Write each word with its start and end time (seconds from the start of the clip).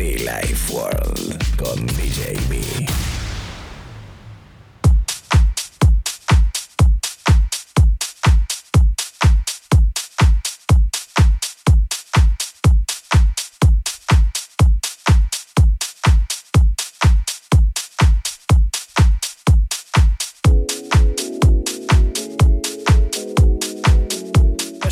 Be 0.00 0.16
Life 0.24 0.72
World 0.72 1.36
con 1.58 1.84
DJ 1.84 2.38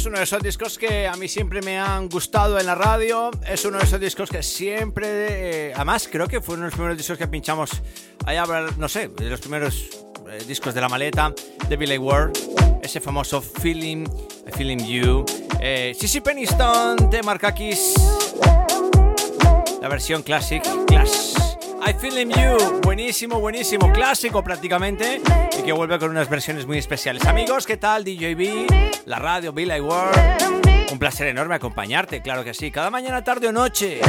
uno 0.09 0.17
de 0.19 0.25
esos 0.25 0.43
discos 0.43 0.79
que 0.79 1.07
a 1.07 1.15
mí 1.17 1.29
siempre 1.29 1.61
me 1.61 1.79
han 1.79 2.09
gustado 2.09 2.59
en 2.59 2.65
la 2.65 2.75
radio. 2.75 3.31
Es 3.47 3.65
uno 3.67 3.77
de 3.79 3.85
esos 3.85 4.01
discos 4.01 4.31
que 4.31 4.43
siempre. 4.43 5.69
eh, 5.69 5.73
además, 5.75 6.09
creo 6.11 6.27
que 6.27 6.41
fue 6.41 6.55
uno 6.55 6.65
de 6.65 6.71
los 6.71 6.75
primeros 6.75 6.97
discos 6.97 7.19
que 7.19 7.29
pinchamos. 7.29 7.71
Allá, 8.25 8.45
no 8.79 8.89
sé, 8.89 9.09
de 9.09 9.29
los 9.29 9.41
primeros 9.41 9.91
eh, 10.31 10.43
discos 10.47 10.75
de 10.75 10.81
la 10.81 10.89
maleta 10.89 11.35
de 11.69 11.77
Billy 11.77 11.99
Ward. 11.99 12.33
Ese 12.83 13.01
famoso 13.01 13.43
Feeling, 13.43 14.07
Feeling 14.57 14.79
You. 14.79 15.27
Eh, 15.61 15.95
Sissy 15.99 16.23
Peniston 16.23 17.11
de 17.11 17.23
Markakis. 17.23 17.93
La 19.83 19.89
versión 19.89 20.23
Classic 20.23 20.63
Clash. 20.87 21.35
I 21.87 21.93
Feeling 21.93 22.31
You, 22.31 22.81
buenísimo, 22.83 23.41
buenísimo, 23.41 23.93
clásico 23.93 24.43
prácticamente 24.43 25.23
y 25.59 25.63
que 25.63 25.73
vuelve 25.73 25.99
con 25.99 26.11
unas 26.11 26.29
versiones 26.29 26.67
muy 26.67 26.79
especiales. 26.79 27.25
Amigos, 27.25 27.67
¿qué 27.67 27.77
tal? 27.77 28.05
DJB, 28.05 28.98
la 29.09 29.19
radio 29.19 29.53
Billy 29.53 29.81
World. 29.81 30.93
Un 30.93 30.99
placer 30.99 31.27
enorme 31.29 31.55
acompañarte, 31.55 32.21
claro 32.21 32.45
que 32.45 32.53
sí, 32.53 32.71
cada 32.71 32.91
mañana, 32.91 33.25
tarde 33.25 33.49
o 33.49 33.53
noche 33.53 34.01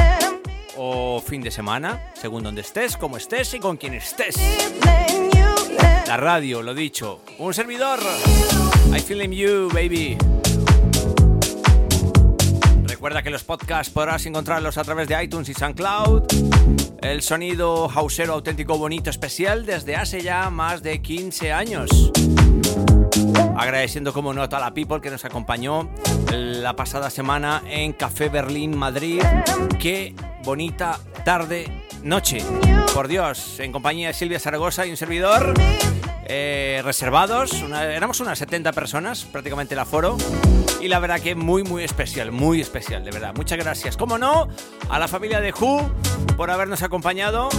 o 0.77 1.21
fin 1.25 1.41
de 1.41 1.51
semana, 1.51 2.11
según 2.13 2.43
donde 2.43 2.61
estés, 2.61 2.97
como 2.97 3.17
estés 3.17 3.53
y 3.53 3.59
con 3.59 3.77
quien 3.77 3.93
estés. 3.93 4.35
La 6.05 6.17
radio, 6.17 6.61
lo 6.61 6.73
dicho, 6.73 7.21
un 7.37 7.53
servidor. 7.53 7.99
I 8.93 8.99
Feeling 8.99 9.31
You, 9.31 9.69
baby. 9.73 10.17
Recuerda 12.83 13.21
que 13.23 13.29
los 13.29 13.43
podcasts 13.43 13.93
podrás 13.93 14.25
encontrarlos 14.25 14.77
a 14.77 14.83
través 14.83 15.07
de 15.07 15.23
iTunes 15.23 15.47
y 15.47 15.53
SoundCloud. 15.53 16.23
El 17.01 17.21
sonido 17.21 17.89
hausero 17.89 18.33
auténtico, 18.33 18.77
bonito, 18.77 19.09
especial 19.09 19.65
desde 19.65 19.95
hace 19.95 20.21
ya 20.21 20.49
más 20.49 20.83
de 20.83 21.01
15 21.01 21.53
años. 21.53 22.11
Agradeciendo 23.57 24.13
como 24.13 24.33
no 24.33 24.43
a 24.43 24.47
la 24.59 24.73
people 24.73 25.01
que 25.01 25.09
nos 25.09 25.25
acompañó 25.25 25.89
la 26.31 26.75
pasada 26.75 27.09
semana 27.09 27.61
en 27.67 27.93
Café 27.93 28.29
Berlín, 28.29 28.77
Madrid. 28.77 29.21
Qué 29.79 30.13
bonita 30.43 30.99
tarde, 31.25 31.85
noche. 32.03 32.43
Por 32.93 33.07
Dios, 33.07 33.59
en 33.59 33.71
compañía 33.71 34.07
de 34.07 34.13
Silvia 34.13 34.39
Zaragoza 34.39 34.85
y 34.85 34.91
un 34.91 34.97
servidor. 34.97 35.53
eh, 36.31 36.81
reservados, 36.83 37.53
una- 37.53 37.85
éramos 37.85 38.19
unas 38.19 38.37
70 38.37 38.71
personas, 38.71 39.25
prácticamente 39.25 39.73
el 39.73 39.79
aforo. 39.79 40.15
Y 40.79 40.87
la 40.87 40.99
verdad 40.99 41.19
que 41.19 41.33
muy, 41.33 41.63
muy 41.63 41.83
especial, 41.83 42.31
muy 42.31 42.61
especial, 42.61 43.03
de 43.03 43.09
verdad. 43.09 43.33
Muchas 43.35 43.57
gracias. 43.57 43.97
Como 43.97 44.19
no, 44.19 44.47
a 44.91 44.99
la 44.99 45.07
familia 45.07 45.41
de 45.41 45.51
Who 45.51 45.89
por 46.37 46.51
habernos 46.51 46.83
acompañado. 46.83 47.49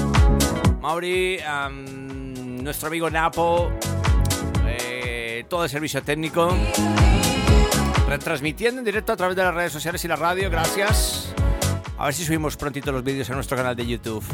Mauri, 0.80 1.40
nuestro 2.62 2.86
amigo 2.88 3.10
Napo, 3.10 3.72
todo 5.50 5.64
el 5.64 5.68
servicio 5.68 6.02
técnico. 6.02 6.56
Retransmitiendo 8.08 8.78
en 8.78 8.84
directo 8.86 9.12
a 9.12 9.16
través 9.16 9.36
de 9.36 9.42
las 9.42 9.54
redes 9.54 9.72
sociales 9.72 10.02
y 10.04 10.08
la 10.08 10.16
radio, 10.16 10.48
gracias. 10.48 11.34
A 11.98 12.06
ver 12.06 12.14
si 12.14 12.24
subimos 12.24 12.56
prontito 12.56 12.90
los 12.90 13.04
vídeos 13.04 13.28
a 13.28 13.34
nuestro 13.34 13.58
canal 13.58 13.76
de 13.76 13.86
YouTube. 13.86 14.24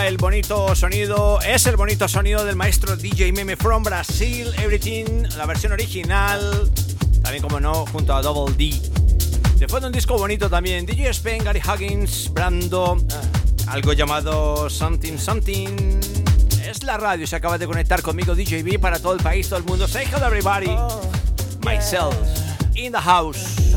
Era 0.00 0.08
el 0.08 0.16
bonito 0.16 0.74
sonido, 0.74 1.42
es 1.42 1.66
el 1.66 1.76
bonito 1.76 2.08
sonido 2.08 2.42
del 2.46 2.56
maestro 2.56 2.96
DJ 2.96 3.34
Meme 3.34 3.54
from 3.54 3.82
Brasil, 3.82 4.50
Everything, 4.56 5.24
la 5.36 5.44
versión 5.44 5.72
original, 5.72 6.70
también 7.22 7.42
como 7.42 7.60
no, 7.60 7.84
junto 7.84 8.14
a 8.14 8.22
Double 8.22 8.54
D. 8.56 8.80
De 9.58 9.86
un 9.86 9.92
disco 9.92 10.16
bonito 10.16 10.48
también, 10.48 10.86
DJ 10.86 11.12
Spen, 11.12 11.44
Gary 11.44 11.60
Huggins, 11.60 12.32
Brando, 12.32 12.96
algo 13.66 13.92
llamado 13.92 14.70
Something 14.70 15.18
Something. 15.18 16.00
Es 16.66 16.82
la 16.82 16.96
radio, 16.96 17.26
se 17.26 17.36
acaba 17.36 17.58
de 17.58 17.66
conectar 17.66 18.00
conmigo 18.00 18.34
DJB 18.34 18.80
para 18.80 19.00
todo 19.00 19.12
el 19.12 19.22
país, 19.22 19.50
todo 19.50 19.58
el 19.58 19.66
mundo. 19.66 19.86
Say 19.86 20.06
hello 20.06 20.26
everybody. 20.28 20.74
Myself, 21.62 22.16
in 22.74 22.92
the 22.92 22.98
house. 22.98 23.69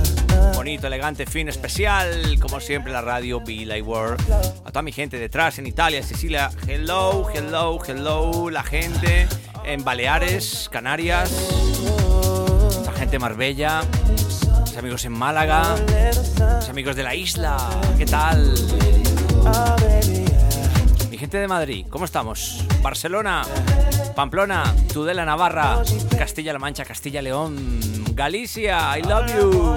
Bonito, 0.64 0.88
elegante, 0.88 1.26
fin 1.26 1.50
especial, 1.50 2.40
como 2.40 2.62
siempre 2.62 2.94
la 2.94 3.02
radio 3.02 3.42
Be 3.42 3.66
Like 3.66 3.82
World. 3.82 4.22
A 4.64 4.72
toda 4.72 4.82
mi 4.82 4.94
gente 4.94 5.20
detrás 5.20 5.60
en 5.60 5.68
Italia, 5.68 6.02
Sicilia, 6.02 6.50
hello, 6.66 7.30
hello, 7.34 7.82
hello, 7.86 8.50
la 8.50 8.64
gente 8.64 9.28
en 9.66 9.84
Baleares, 9.84 10.70
Canarias, 10.72 11.30
la 12.86 12.94
gente 12.94 13.12
de 13.12 13.20
Marbella, 13.20 13.82
mis 14.62 14.78
amigos 14.78 15.04
en 15.04 15.12
Málaga, 15.12 15.76
mis 16.62 16.70
amigos 16.70 16.96
de 16.96 17.04
la 17.04 17.14
isla, 17.14 17.58
¿qué 17.98 18.06
tal? 18.06 18.54
Mi 21.12 21.18
gente 21.18 21.40
de 21.40 21.48
Madrid, 21.50 21.88
¿cómo 21.90 22.06
estamos? 22.06 22.64
Barcelona, 22.82 23.44
Pamplona, 24.14 24.76
Tudela, 24.92 25.26
Navarra, 25.26 25.82
Castilla-La 26.18 26.60
Mancha, 26.60 26.86
Castilla-León, 26.86 27.80
Galicia, 28.14 28.98
I 28.98 29.02
love 29.02 29.26
you. 29.36 29.76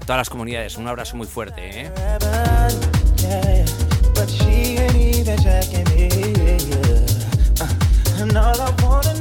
Todas 0.00 0.18
las 0.18 0.30
comunidades, 0.30 0.76
un 0.76 0.88
abrazo 0.88 1.16
muy 1.16 1.26
fuerte, 1.26 1.82
¿eh? 1.82 1.90
Uh, 7.60 8.22
and 8.22 8.36
all 8.36 8.60
I 8.60 8.70
wanna 8.82 9.19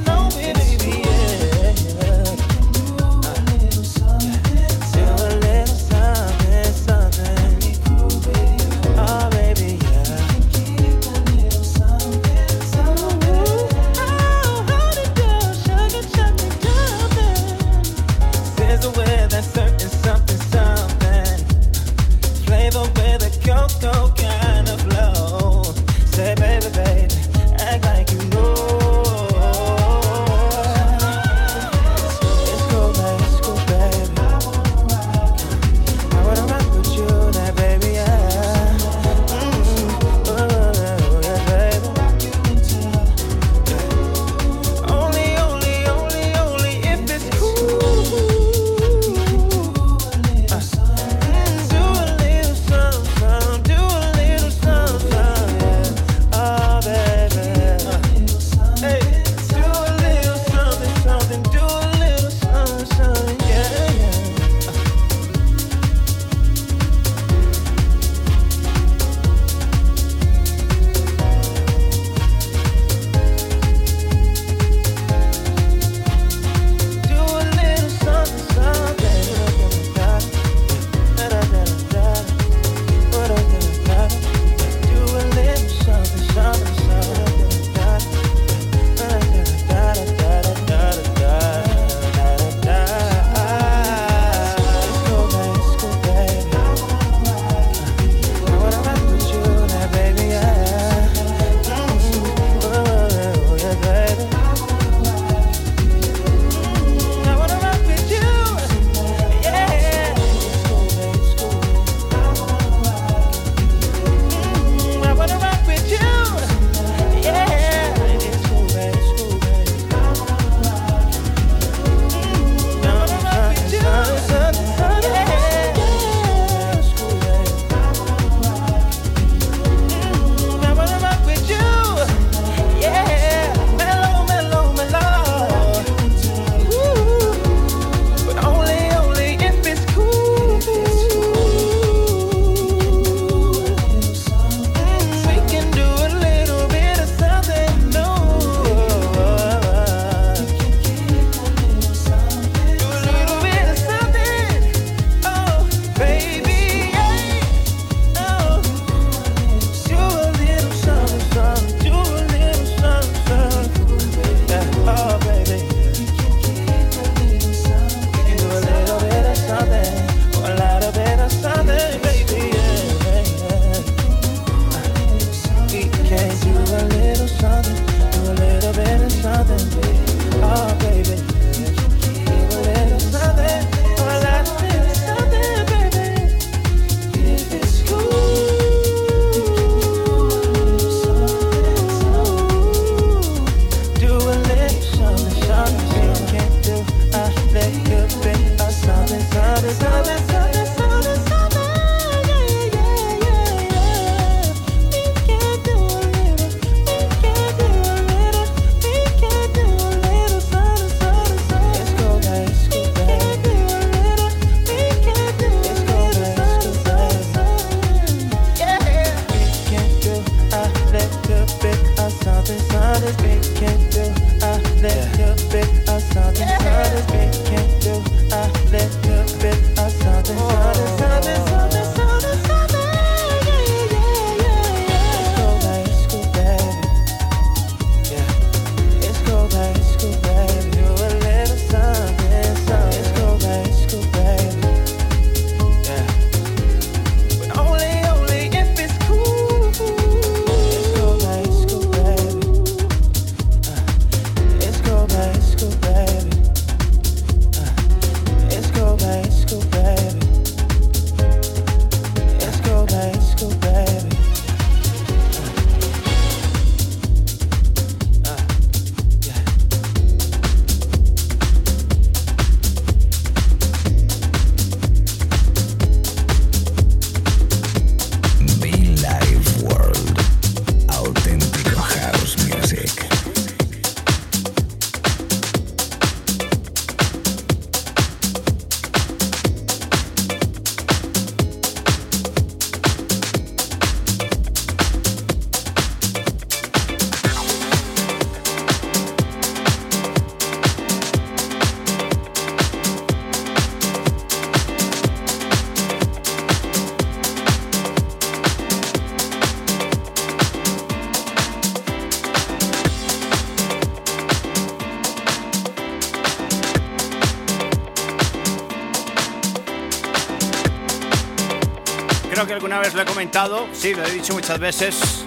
sí, 323.72 323.94
lo 323.94 324.04
he 324.04 324.12
dicho 324.12 324.34
muchas 324.34 324.60
veces. 324.60 325.24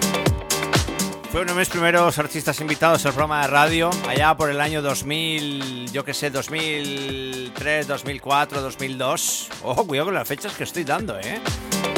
Fue 1.31 1.41
uno 1.41 1.53
de 1.53 1.59
mis 1.59 1.69
primeros 1.69 2.19
artistas 2.19 2.59
invitados 2.61 3.03
al 3.07 3.13
programa 3.13 3.41
de 3.41 3.47
radio, 3.47 3.89
allá 4.07 4.37
por 4.37 4.51
el 4.51 4.61
año 4.61 4.83
2000, 4.83 5.91
yo 5.91 6.05
que 6.05 6.13
sé, 6.13 6.29
2003, 6.29 7.87
2004, 7.87 8.61
2002. 8.61 9.49
Ojo, 9.63 9.87
cuidado 9.87 10.07
con 10.07 10.13
las 10.13 10.27
fechas 10.27 10.53
que 10.53 10.63
estoy 10.63 10.83
dando, 10.83 11.17
¿eh? 11.19 11.41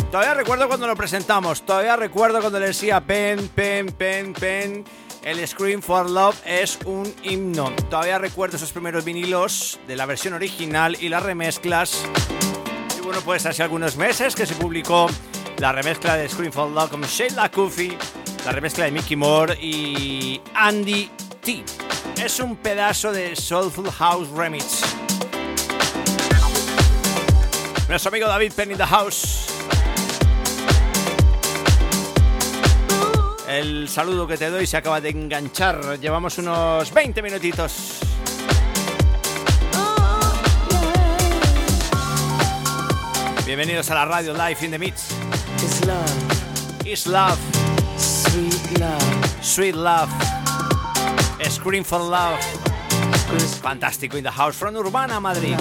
Todavía 0.09 0.35
recuerdo 0.35 0.69
cuando 0.69 0.87
lo 0.87 0.95
presentamos, 0.95 1.65
todavía 1.65 1.97
recuerdo 1.97 2.39
cuando 2.39 2.61
le 2.61 2.67
decía 2.67 3.01
pen, 3.01 3.49
pen, 3.49 3.87
pen, 3.87 4.31
pen. 4.33 4.85
El 5.21 5.45
Scream 5.45 5.81
for 5.81 6.09
Love 6.09 6.39
es 6.45 6.79
un 6.85 7.13
himno. 7.23 7.71
Todavía 7.89 8.19
recuerdo 8.19 8.55
esos 8.55 8.71
primeros 8.71 9.03
vinilos 9.03 9.79
de 9.85 9.97
la 9.97 10.05
versión 10.05 10.33
original 10.33 10.95
y 11.01 11.09
las 11.09 11.23
remezclas. 11.23 12.05
Y 12.97 13.01
bueno, 13.01 13.19
pues 13.25 13.45
hace 13.45 13.63
algunos 13.63 13.97
meses 13.97 14.33
que 14.33 14.45
se 14.45 14.55
publicó 14.55 15.09
la 15.59 15.71
remezcla 15.71 16.17
de 16.17 16.27
Scream 16.27 16.51
for 16.51 16.69
Love 16.69 16.89
con 16.91 17.01
Sheila 17.01 17.49
Kufi, 17.49 17.97
la 18.45 18.51
remezcla 18.51 18.85
de 18.85 18.91
Mickey 18.91 19.15
Moore 19.15 19.57
y 19.61 20.41
Andy 20.53 21.09
T. 21.41 21.63
Es 22.17 22.39
un 22.39 22.55
pedazo 22.57 23.11
de 23.11 23.35
Soulful 23.35 23.91
House 23.91 24.29
Remix. 24.29 24.81
Nuestro 27.87 28.09
amigo 28.09 28.27
David 28.27 28.53
Penn 28.53 28.71
in 28.71 28.77
the 28.77 28.85
House. 28.85 29.47
El 33.47 33.87
saludo 33.87 34.27
que 34.27 34.37
te 34.37 34.49
doy 34.49 34.67
se 34.67 34.75
acaba 34.75 34.99
de 34.99 35.09
enganchar. 35.09 35.99
Llevamos 35.99 36.37
unos 36.37 36.91
20 36.93 37.21
minutitos. 37.21 38.04
Bienvenidos 43.55 43.89
a 43.89 43.95
la 43.95 44.03
radio 44.03 44.33
Live 44.33 44.65
in 44.65 44.71
the 44.71 44.77
Mix. 44.77 45.15
It's 45.63 45.85
love, 45.85 46.85
Is 46.85 47.07
Love, 47.07 47.39
sweet 47.97 48.79
love. 48.81 49.01
Sweet 49.41 49.75
Love, 49.75 50.11
Scream 51.49 51.85
for 51.85 52.01
Love. 52.01 52.37
Fantástico 53.61 54.17
in 54.17 54.25
the 54.25 54.29
house 54.29 54.57
from 54.57 54.75
Urbana, 54.75 55.21
Madrid. 55.21 55.57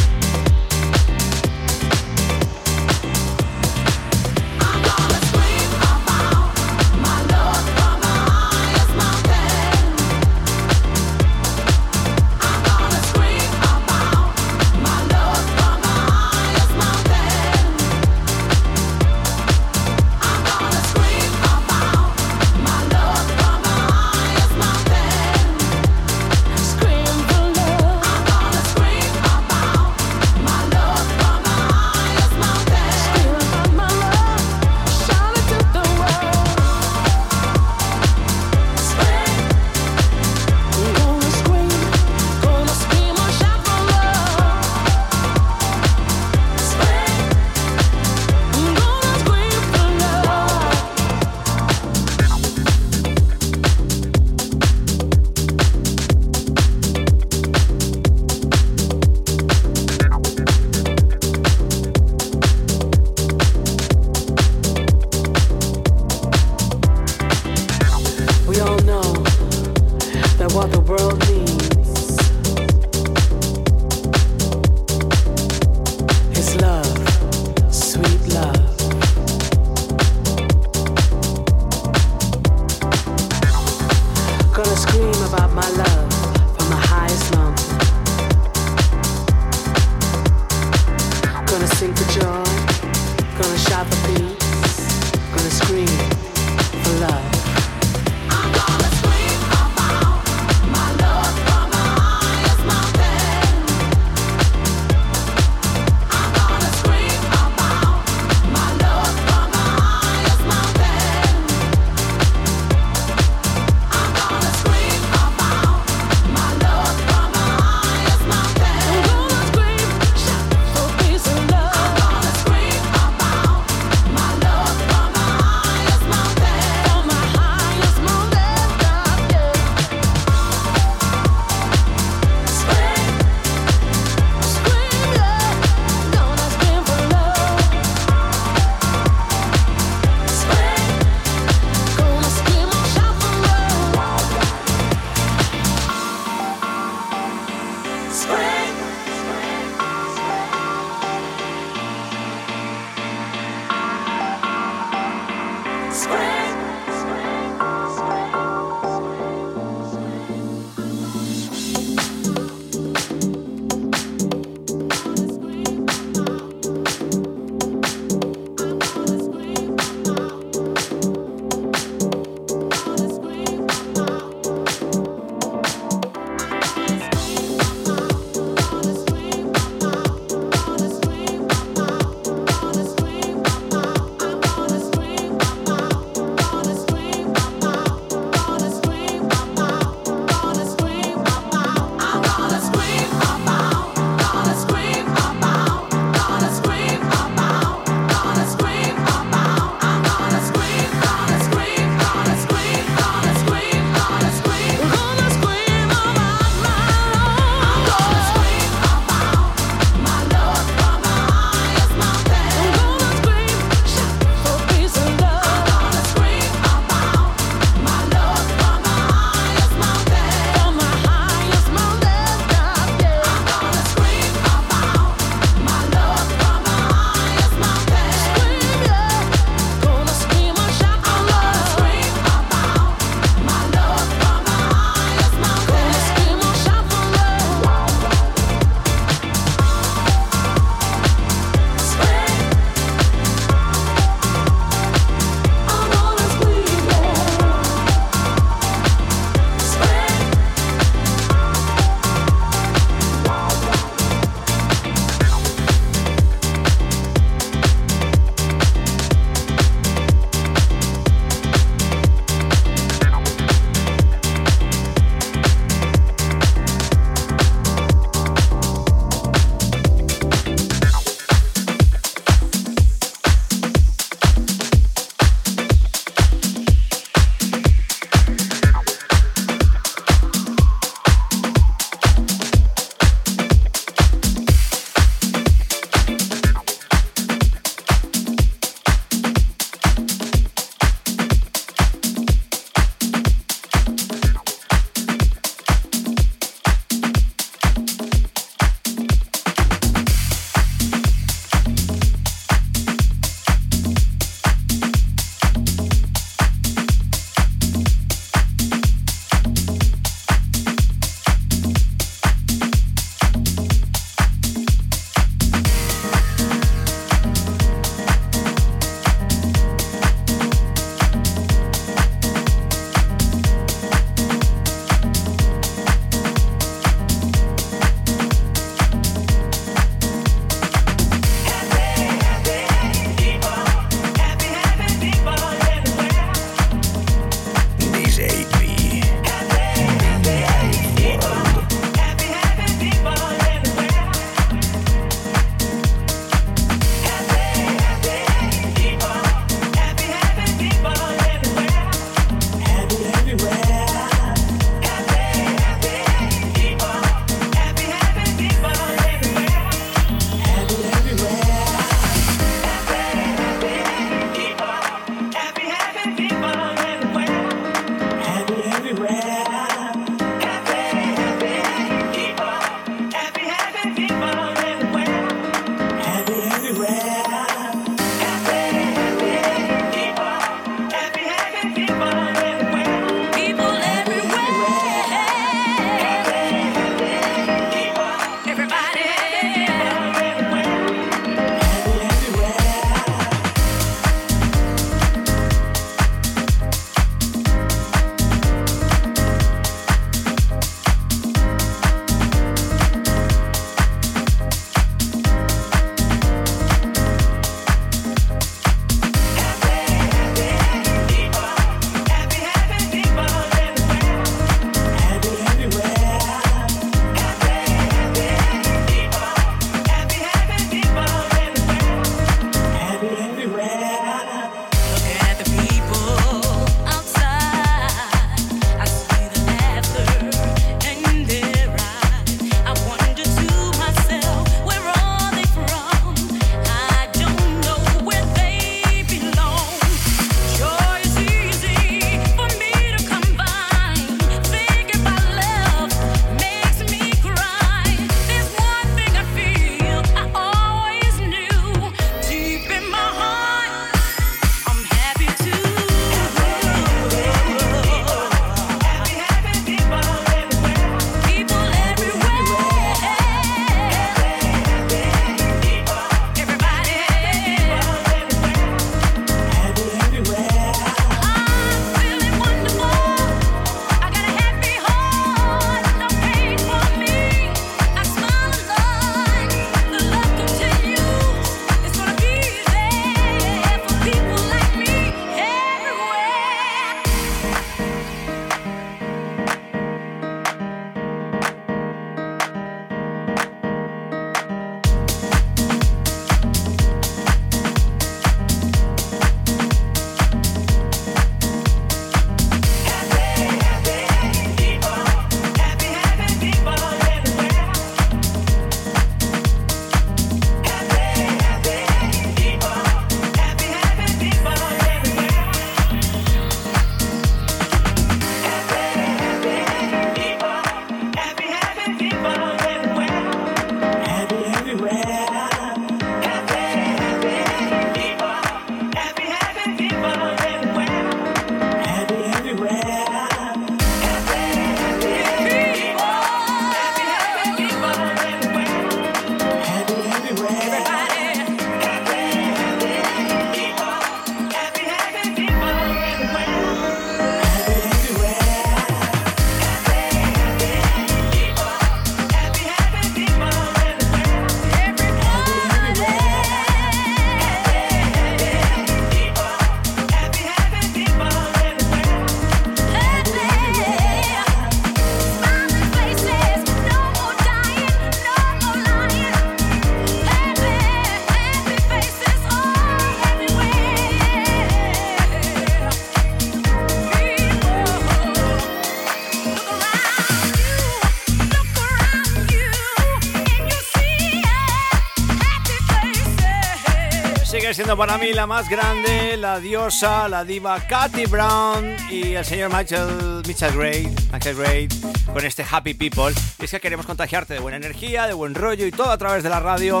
Para 587.96 588.16
mí 588.16 588.32
la 588.32 588.46
más 588.46 588.68
grande, 588.68 589.36
la 589.36 589.60
diosa, 589.60 590.28
la 590.28 590.44
diva 590.44 590.80
Katy 590.86 591.26
Brown 591.26 591.96
y 592.10 592.34
el 592.34 592.44
señor 592.44 592.72
Michael, 592.72 593.42
Mitchell 593.46 593.76
Gray, 593.76 594.08
Michael 594.32 594.56
Gray, 594.56 594.88
con 595.26 595.44
este 595.44 595.64
Happy 595.68 595.92
People. 595.92 596.34
Es 596.58 596.70
que 596.70 596.80
queremos 596.80 597.06
contagiarte 597.06 597.54
de 597.54 597.60
buena 597.60 597.76
energía, 597.76 598.26
de 598.26 598.32
buen 598.32 598.54
rollo 598.54 598.86
y 598.86 598.92
todo 598.92 599.10
a 599.10 599.18
través 599.18 599.42
de 599.42 599.50
la 599.50 599.60
radio 599.60 600.00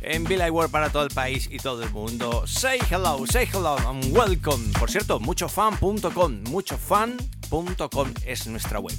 en 0.00 0.24
Billy 0.24 0.50
World 0.50 0.72
para 0.72 0.90
todo 0.90 1.04
el 1.04 1.10
país 1.10 1.48
y 1.50 1.58
todo 1.58 1.82
el 1.82 1.90
mundo. 1.90 2.46
Say 2.46 2.78
hello, 2.90 3.24
say 3.26 3.46
hello 3.52 3.76
and 3.88 4.16
welcome. 4.16 4.72
Por 4.78 4.90
cierto, 4.90 5.20
muchofan.com, 5.20 6.42
muchofan.com 6.44 8.14
es 8.24 8.46
nuestra 8.46 8.80
web. 8.80 8.96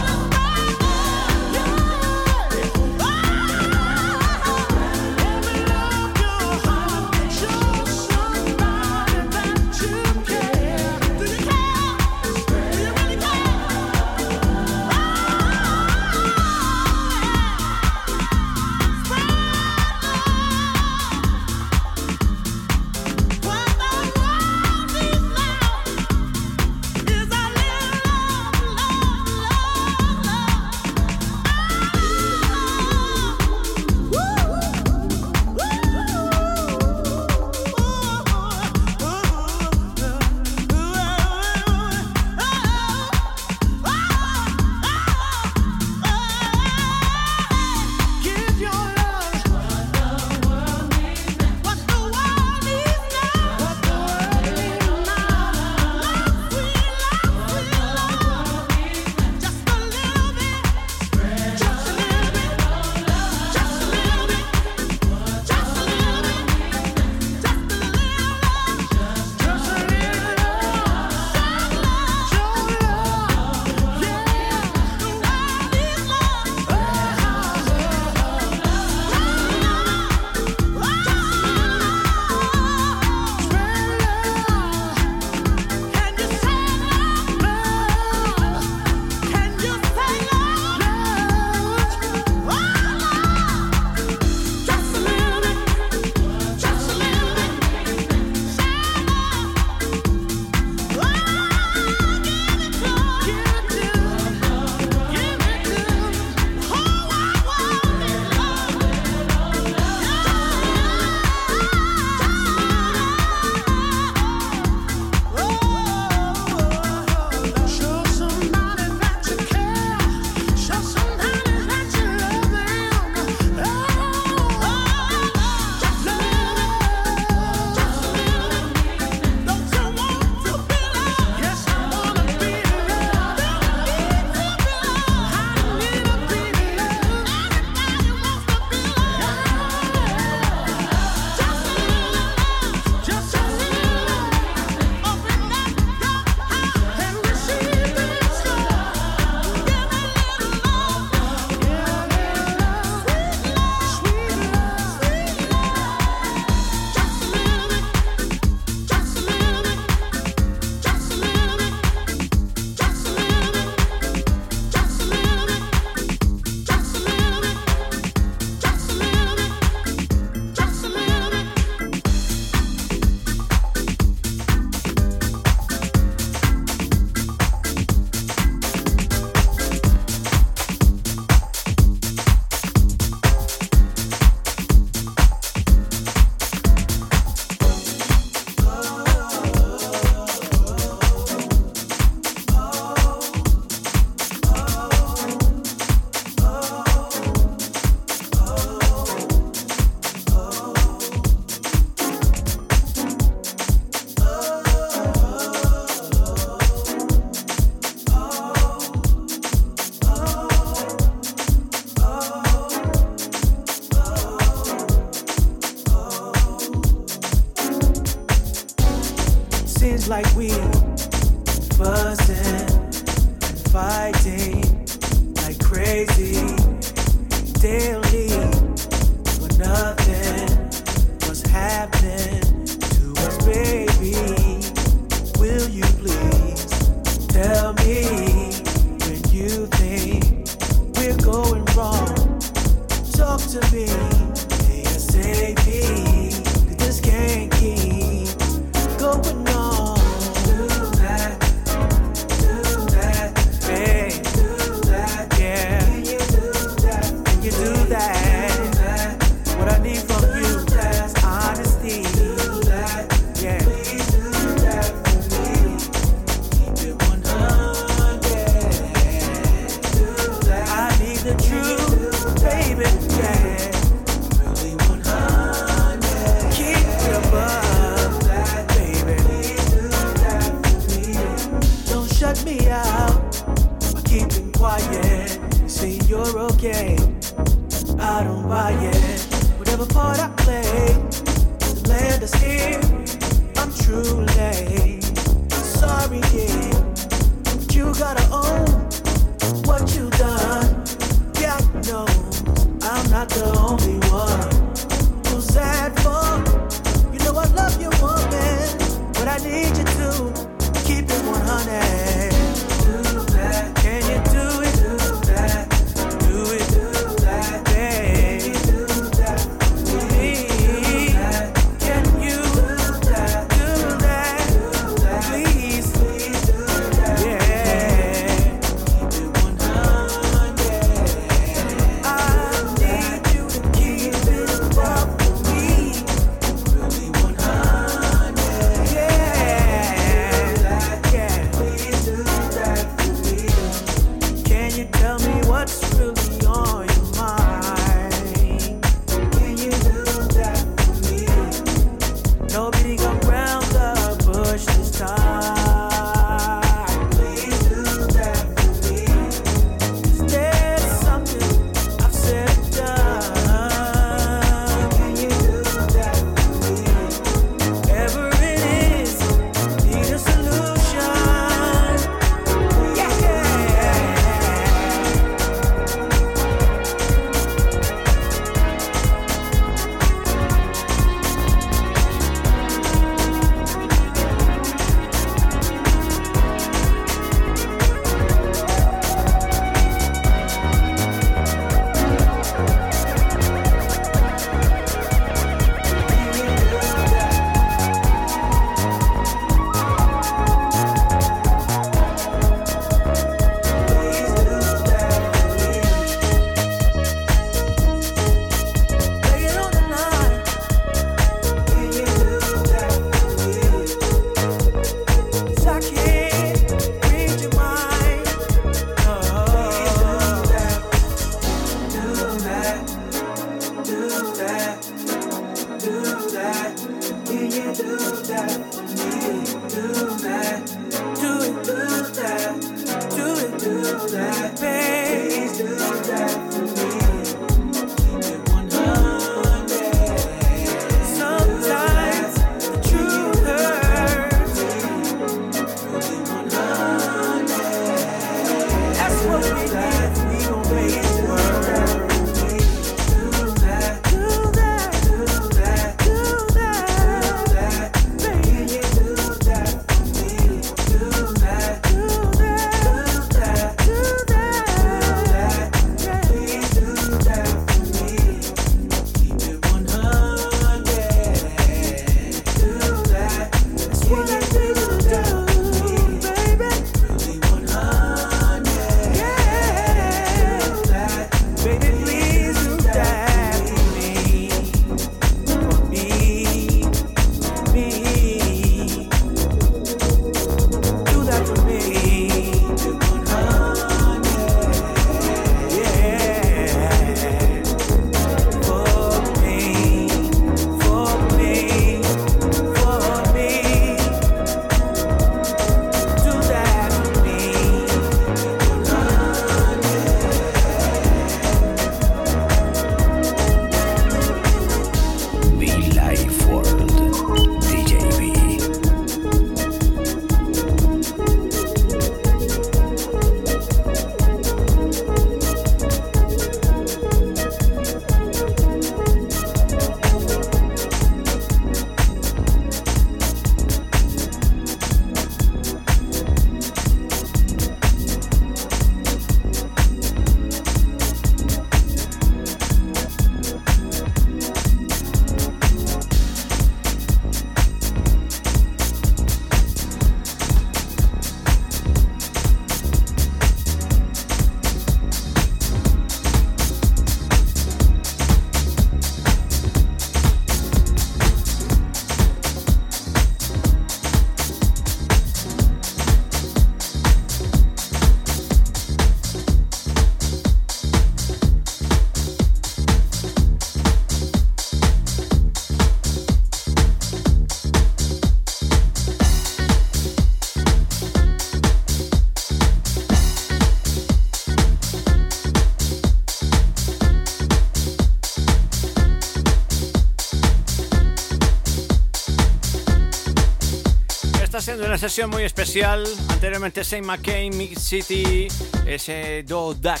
haciendo 594.70 594.86
una 594.86 594.98
sesión 594.98 595.30
muy 595.30 595.42
especial. 595.42 596.06
Anteriormente 596.28 596.84
Saint 596.84 597.04
McCain, 597.04 597.56
Mix 597.56 597.82
City, 597.82 598.46
ese 598.86 599.42
Do 599.42 599.74
Duck. 599.74 600.00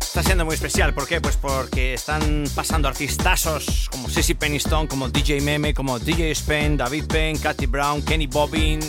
Está 0.00 0.22
siendo 0.22 0.46
muy 0.46 0.54
especial, 0.54 0.94
¿por 0.94 1.06
qué? 1.06 1.20
Pues 1.20 1.36
porque 1.36 1.92
están 1.92 2.44
pasando 2.54 2.88
artistazos 2.88 3.90
como 3.90 4.08
Sissy 4.08 4.32
Penniston, 4.32 4.86
como 4.86 5.10
DJ 5.10 5.42
Meme, 5.42 5.74
como 5.74 5.98
DJ 5.98 6.30
Spen, 6.30 6.78
David 6.78 7.04
Penn, 7.04 7.36
Katy 7.36 7.66
Brown, 7.66 8.00
Kenny 8.00 8.26
Bobbin, 8.26 8.80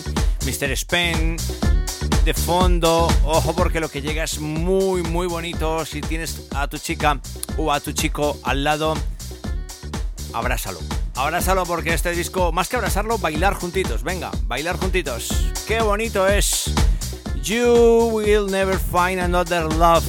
Mr. 0.46 0.72
Spen. 0.78 1.36
De 2.24 2.34
fondo, 2.34 3.10
ojo 3.26 3.54
porque 3.54 3.82
lo 3.82 3.90
que 3.90 4.02
llega 4.02 4.24
es 4.24 4.40
muy, 4.40 5.04
muy 5.04 5.28
bonito. 5.28 5.86
Si 5.86 6.00
tienes 6.00 6.48
a 6.56 6.70
tu 6.70 6.78
chica 6.78 7.20
o 7.58 7.74
a 7.74 7.82
tu 7.82 7.92
chico 7.92 8.40
al 8.44 8.64
lado, 8.64 8.94
abrázalo. 10.32 10.80
Abrázalo 11.16 11.66
porque 11.66 11.94
este 11.94 12.12
disco, 12.12 12.52
más 12.52 12.70
que 12.70 12.78
abrazarlo, 12.78 13.18
bailar 13.18 13.54
juntitos. 13.54 14.04
Venga, 14.04 14.32
bailar 14.48 14.78
juntitos. 14.78 15.30
Qué 15.68 15.82
bonito 15.82 16.28
es. 16.28 16.72
You 17.44 18.10
will 18.12 18.48
never 18.50 18.78
find 18.78 19.20
another 19.20 19.64
love. 19.74 20.06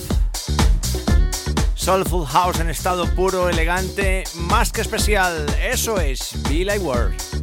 Soulful 1.75 2.25
House 2.27 2.61
en 2.61 2.71
estado 2.71 3.07
puro, 3.17 3.49
elegante, 3.49 4.23
más 4.35 4.71
que 4.71 4.83
especial. 4.83 5.47
Eso 5.61 5.99
es 5.99 6.35
Be 6.49 6.65
Like 6.65 6.85
World. 6.85 7.42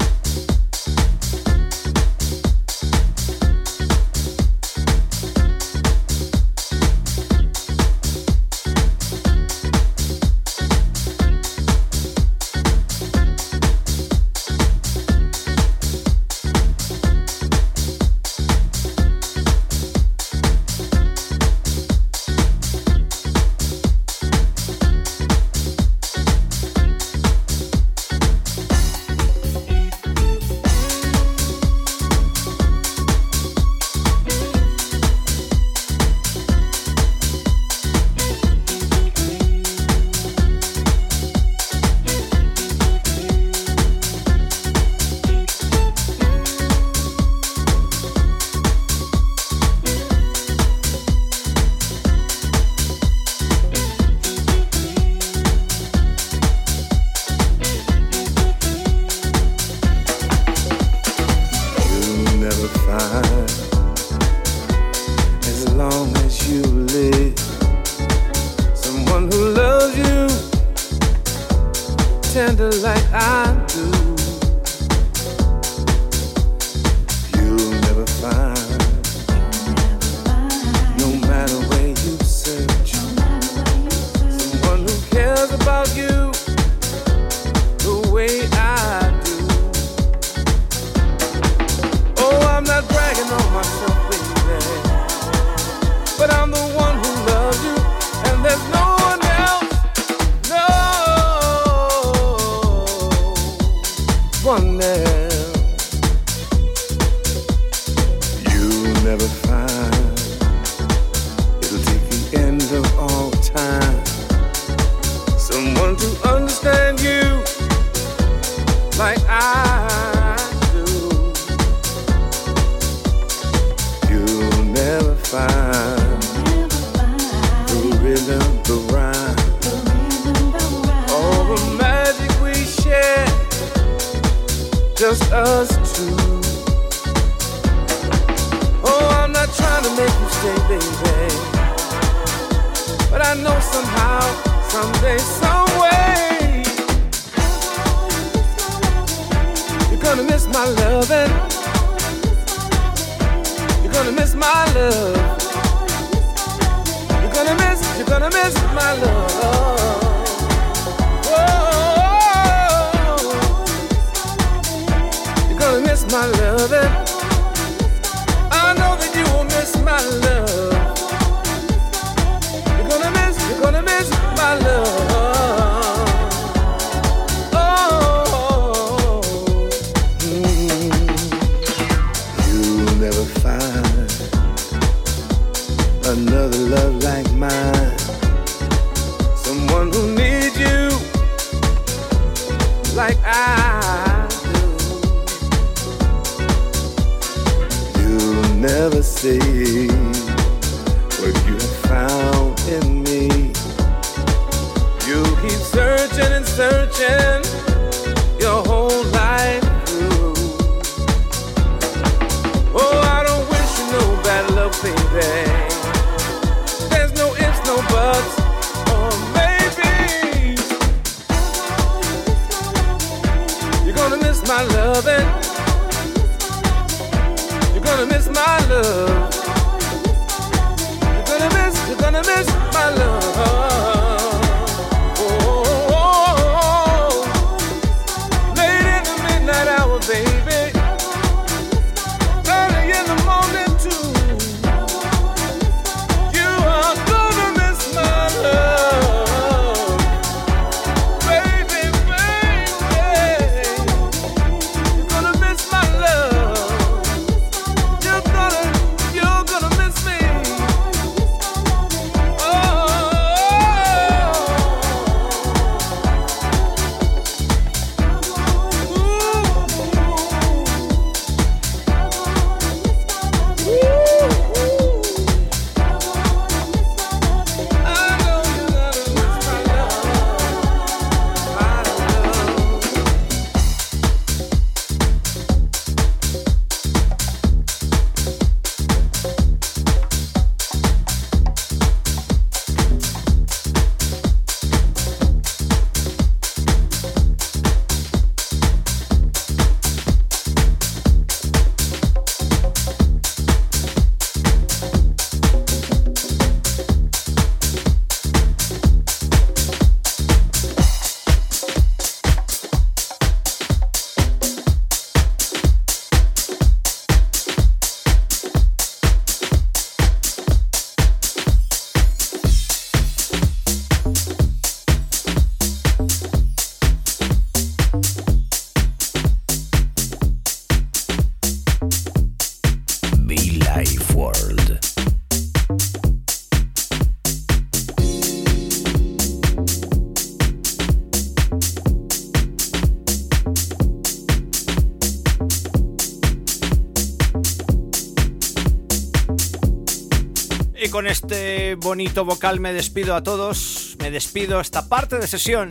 Con 350.99 351.07
este 351.07 351.75
bonito 351.75 352.25
vocal 352.25 352.59
me 352.59 352.73
despido 352.73 353.15
a 353.15 353.23
todos. 353.23 353.95
Me 353.99 354.11
despido 354.11 354.59
esta 354.59 354.89
parte 354.89 355.17
de 355.17 355.27
sesión. 355.27 355.69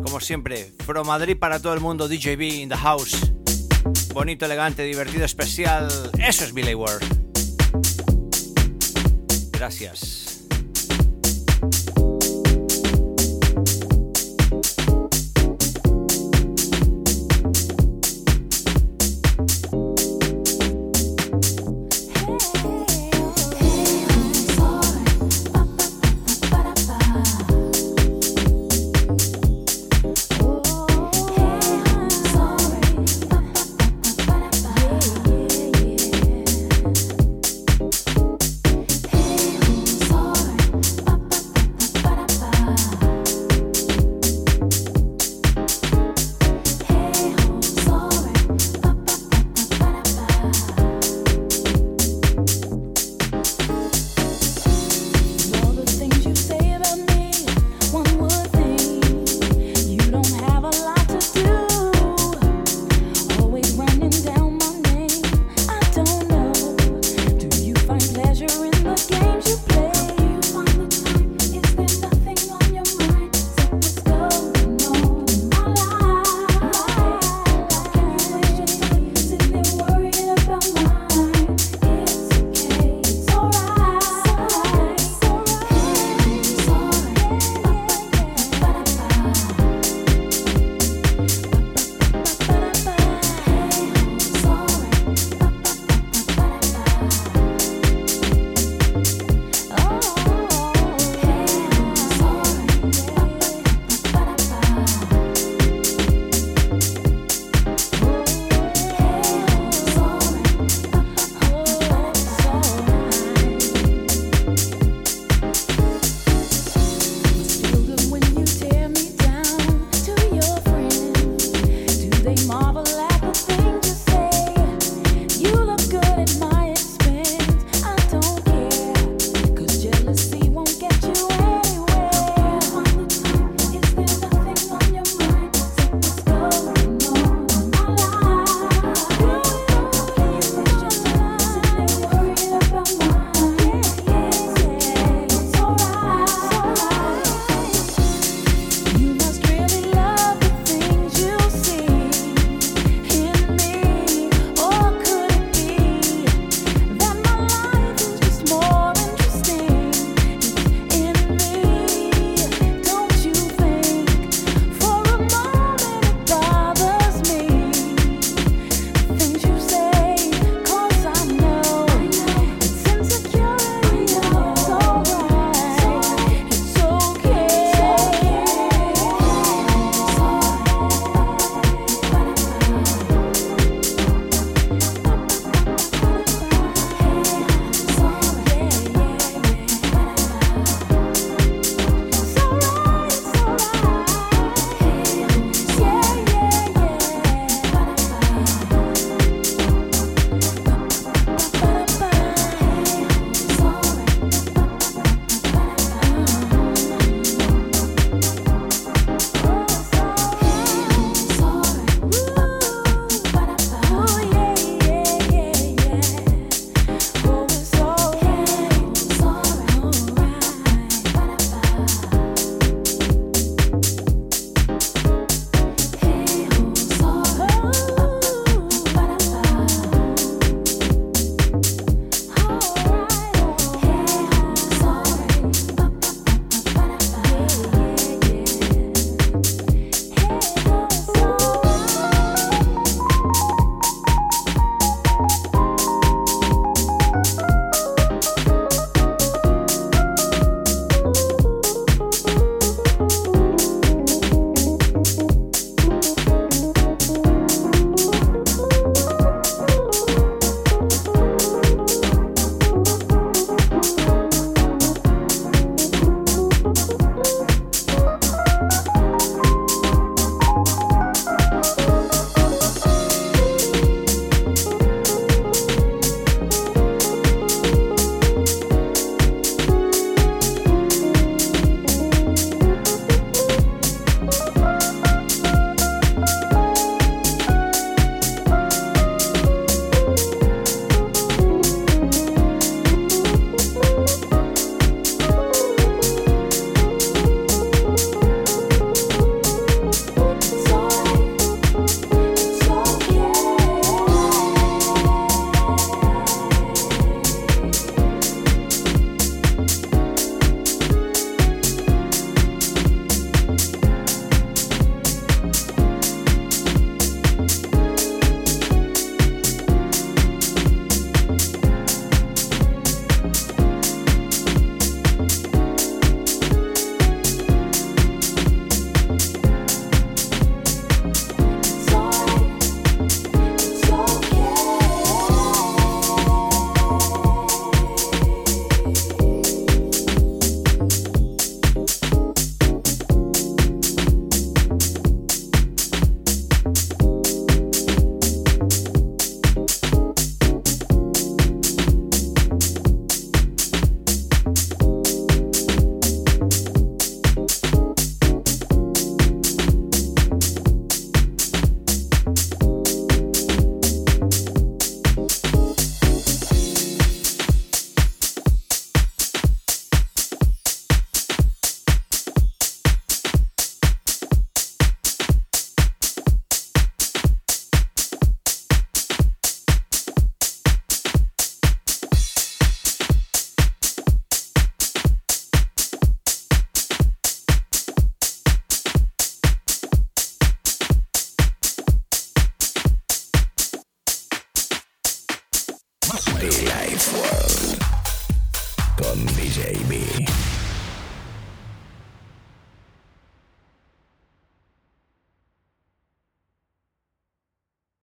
Como 0.00 0.20
siempre, 0.20 0.70
From 0.86 1.08
Madrid 1.08 1.36
para 1.36 1.60
todo 1.60 1.74
el 1.74 1.80
mundo, 1.80 2.06
DJB 2.06 2.40
in 2.40 2.68
the 2.68 2.76
house. 2.76 3.32
Bonito, 4.14 4.44
elegante, 4.44 4.84
divertido, 4.84 5.24
especial. 5.24 5.88
Eso 6.20 6.44
es 6.44 6.54
Billy 6.54 6.76
Ward. 6.76 7.02
Gracias. 9.50 10.19